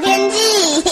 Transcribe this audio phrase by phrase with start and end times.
[0.00, 0.82] 天气。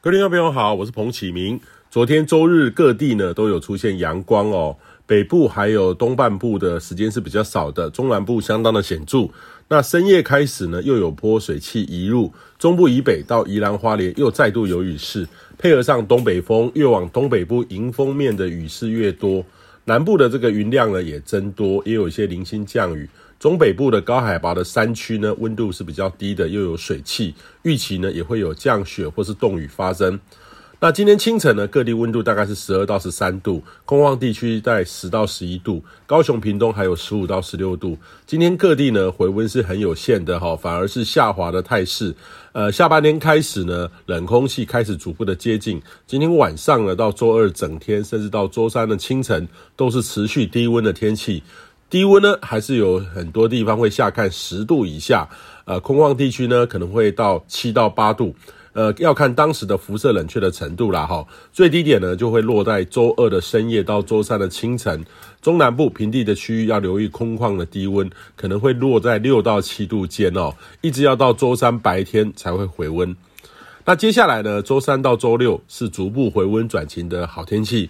[0.00, 1.58] 各位听众朋友好，我是彭启明。
[1.90, 9.28] 昨天周日各地呢都有出现阳光哦，北部还有东半部的时间是比较少的，中南部相当的显著。
[9.68, 15.26] 那深夜开始呢，又有波水汽移入中部以北到宜兰花莲，又再度有雨势，
[15.56, 19.42] 配合上东北风，越往东北部迎风面的雨势越多，
[19.86, 23.08] 南部的这个云量呢也增多，也有一些零星降雨。
[23.38, 30.18] 中北部的高海拔的山区呢，温度是比较低的，又有水汽，预期呢也会有降雪或是冻雨发生。
[30.80, 37.96] 那今天清晨呢，各地温度大概是十二到十三度，空旷地区在十到十一度，高雄、屏东还有十五到十六度。
[38.26, 42.14] 今天各地呢回温是很有限的哈，反而是下滑的态势。
[42.52, 45.80] 呃，下半天开始呢，冷空气开始逐步的接近。
[46.06, 51.42] 今天晚上呢，到周二整天，甚至到周三的清晨，都是持续低温的天气。
[51.88, 55.26] 低温呢，还是有很多地方会下看十度以下。
[55.64, 58.34] 呃，空旷地区呢，可能会到七到八度。
[58.74, 61.26] 呃，要看当时的辐射冷却的程度啦，哈。
[61.52, 65.02] 最低点呢，就会落在周二的深夜到周三的清晨。
[65.40, 73.14] 中南部平地的区域要留意空旷的低温，可能会落在六到七度间哦，一直要到周三白天才会回温。
[73.84, 77.88] 那接下来呢，周三到周六是逐步回温转晴的好天气。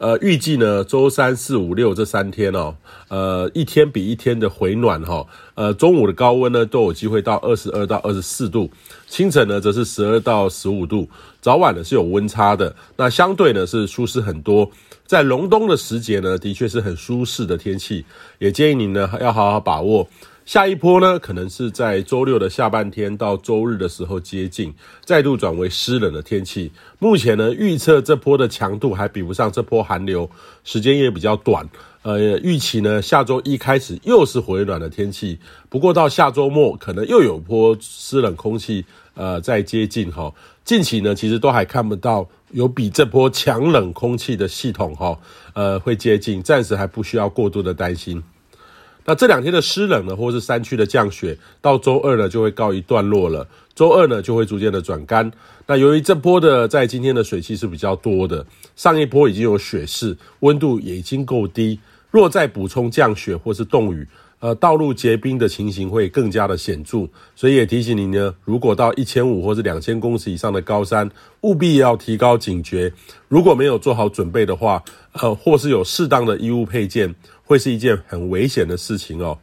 [0.00, 2.74] 呃，预计呢，周三四五六这三天哦，
[3.08, 8.70] 呃，一天比一天的回暖哈、哦，呃，中午的高温呢都有机会到二十二到二十四度，
[9.06, 11.06] 清晨呢则是十二到十五度，
[11.42, 14.70] 早晚呢是有温差的，那相对呢是舒适很多，
[15.04, 18.02] 在隆冬的时节呢，的确是很舒适的天气，
[18.38, 20.08] 也建议你呢要好好把握。
[20.44, 24.74] 下一波呢，可能是在周六的下半天到周日的时候接近，
[25.04, 26.72] 再度转为湿冷的天气。
[26.98, 30.28] 目前呢，预测这波的强度还比不上这波寒流，
[30.64, 31.68] 时间也比较短。
[32.02, 35.38] 呃，预期呢，下周一开始又是回暖的天气，
[35.68, 38.84] 不过到下周末可能又有波湿冷空气
[39.14, 40.32] 呃在接近哈。
[40.64, 45.16] 近期呢，其实都还看不到有比这波强冷空气的系统哈，
[45.52, 48.20] 呃会接近，暂时还不需要过度的担心。
[49.10, 53.44] 那这两天的湿冷呢，或是山区的降雪，到周二呢就会告一段落了。
[53.74, 55.28] 周二呢就会逐渐的转干。
[55.66, 61.80] 那由于这波的在今天的水汽是比较多的，上一波已经有雪势，温度也已经够低。
[62.10, 64.06] 若再补充降雪或是冻雨，
[64.40, 67.06] 呃，道路结冰的情形会更加的显著。
[67.34, 71.10] 所以也提醒您呢，如果到一千五或是两千公尺以上的高山，
[71.42, 72.92] 务必要提高警觉。
[73.28, 74.82] 如果没有做好准备的话，
[75.12, 77.14] 呃，或是有适当的衣物配件。
[77.42, 79.36] 会是一件很危险的事情哦。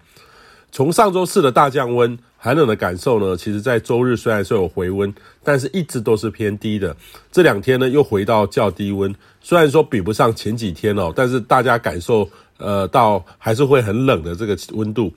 [0.71, 2.17] 从上周四的大降温，
[2.47, 5.13] 寒冷的感受呢，其实在周日虽然是有回温，
[5.43, 6.95] 但是一直都是偏低的。
[7.29, 15.11] 这两天呢，又回到较低温，虽然说比不上前几天哦，但是大家感受呃到还是会很冷的这个温度。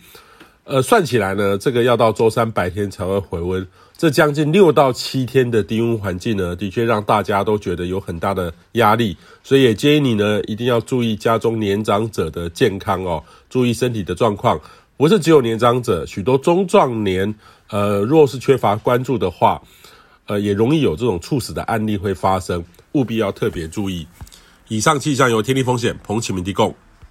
[0.64, 3.64] 呃，算起来呢，这个要到周三白天才会回温。
[4.00, 14.58] 这将近六到七天的低温环境呢，的确让大家都觉得有很大的压力，所以也建议你呢，一定要注意家中年长者的健康哦，注意身体的状况。
[14.96, 17.34] 不是只有年长者，许多中壮年，
[17.68, 19.60] 呃，若是缺乏关注的话，
[20.24, 24.06] 呃，也容易有这种猝死的案例会发生，务必要特别注意。
[24.68, 26.74] 以上气象由天气风险彭启明提供。